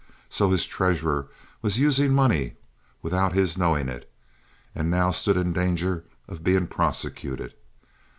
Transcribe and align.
So 0.31 0.49
his 0.49 0.65
treasurer 0.65 1.27
was 1.61 1.77
using 1.77 2.11
money 2.11 2.55
without 3.03 3.33
his 3.33 3.55
knowing 3.55 3.87
it, 3.87 4.11
and 4.73 4.89
now 4.89 5.11
stood 5.11 5.37
in 5.37 5.53
danger 5.53 6.05
of 6.27 6.43
being 6.43 6.65
prosecuted! 6.65 7.53